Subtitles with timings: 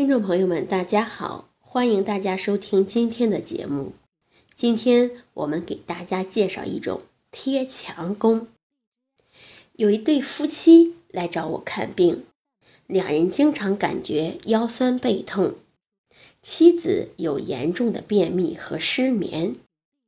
[0.00, 3.92] 听众朋友们，大家好，欢迎大家收听今天的节目。
[4.54, 8.48] 今天我们给大家介绍一种贴墙功。
[9.74, 12.24] 有一对夫妻来找我看病，
[12.86, 15.56] 两人经常感觉腰酸背痛，
[16.40, 19.56] 妻子有严重的便秘和失眠，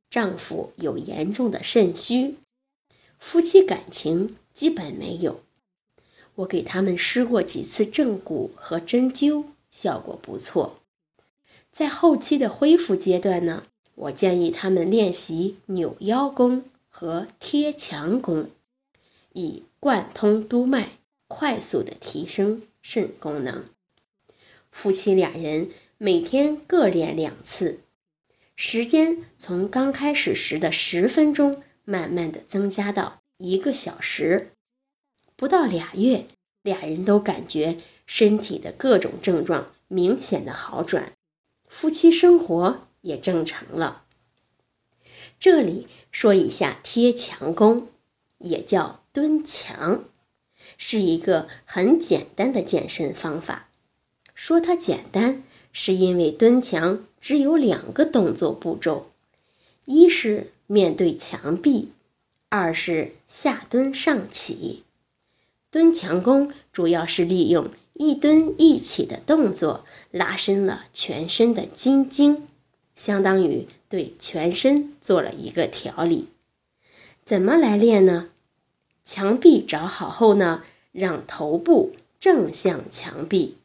[0.09, 2.37] 丈夫有严重的肾虚，
[3.19, 5.41] 夫妻感情基本没有。
[6.33, 9.45] 我给他们施过几次正骨和针灸。
[9.73, 10.75] 效果不错，
[11.71, 13.63] 在后期的恢复阶段呢，
[13.95, 18.51] 我建议他们练习扭腰功和贴墙功，
[19.33, 20.89] 以贯通督脉，
[21.27, 23.65] 快速的提升肾功能。
[24.71, 27.79] 夫妻俩人每天各练两次，
[28.55, 34.51] 时间从刚开始时的十分钟，慢慢的增加到一个小时，
[35.35, 36.27] 不到俩月，
[36.61, 37.79] 俩人都感觉。
[38.05, 41.13] 身体的各种症状明显的好转，
[41.67, 44.03] 夫妻生活也正常了。
[45.39, 47.87] 这里说一下贴墙功，
[48.37, 50.05] 也叫蹲墙，
[50.77, 53.67] 是一个很简单的健身方法。
[54.33, 59.09] 说它简单，是因为蹲墙只有两个动作步骤：
[59.85, 61.91] 一是面对墙壁，
[62.49, 64.83] 二是下蹲上起。
[65.69, 67.69] 蹲墙功主要是利用。
[67.93, 72.47] 一蹲一起的动作拉伸了全身的筋经，
[72.95, 76.29] 相当于对全身做了一个调理。
[77.23, 78.29] 怎么来练呢？
[79.05, 83.57] 墙壁找好后呢，让头部正向墙壁，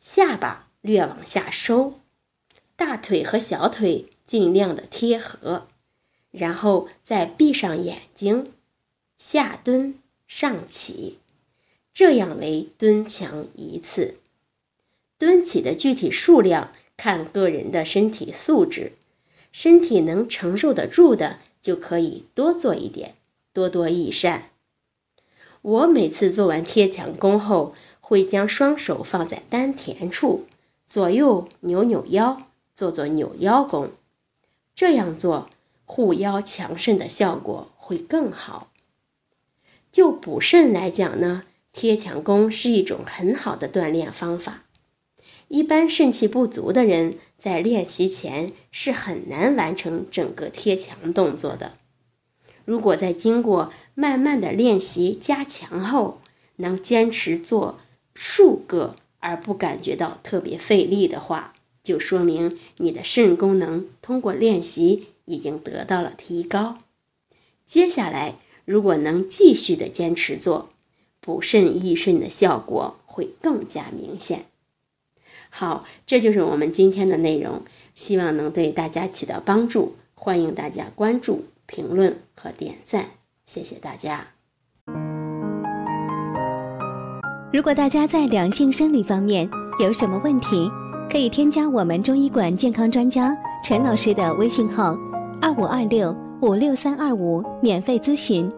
[0.00, 1.94] 下巴略往下收，
[2.76, 5.68] 大腿和小腿尽量的贴合，
[6.30, 8.52] 然后再闭上眼睛，
[9.16, 9.98] 下蹲
[10.28, 11.19] 上起。
[12.00, 14.14] 这样为蹲墙一次，
[15.18, 18.92] 蹲起的具体数量看个人的身体素质，
[19.52, 23.16] 身体能承受得住的就可以多做一点，
[23.52, 24.44] 多多益善。
[25.60, 30.46] 我每次做完贴墙功后，会将双手放在丹田处，
[30.86, 32.44] 左右扭扭腰，
[32.74, 33.90] 做做扭腰功。
[34.74, 35.50] 这样做
[35.84, 38.72] 护腰强肾的效果会更好。
[39.92, 41.42] 就补肾来讲呢？
[41.72, 44.64] 贴墙功是一种很好的锻炼方法，
[45.48, 51.74] 一般肾气不足的人在练习前是很难完成整个贴墙动作的。
[52.64, 56.20] 如果在经过慢慢的练习加强后，
[56.56, 57.80] 能坚持做
[58.14, 66.78] 数个而不感觉到特别费力的话，就说明你的肾功能通过练习已经得到了提高。
[67.66, 70.70] 接下来，如果能继续的坚持做，
[71.20, 74.46] 补肾益肾的效果会更加明显。
[75.50, 77.62] 好，这就是我们今天的内容，
[77.94, 79.96] 希望能对大家起到帮助。
[80.14, 83.06] 欢迎大家关注、评论和点赞，
[83.46, 84.28] 谢谢大家。
[87.52, 89.48] 如果大家在两性生理方面
[89.80, 90.70] 有什么问题，
[91.10, 94.96] 可以添加我们中医馆健康专家陈老师的微信号：
[95.40, 98.48] 二五二六五六三二五，免费咨询。